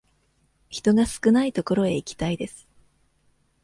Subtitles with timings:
[0.71, 2.67] 人が少ない所へ行きたいです。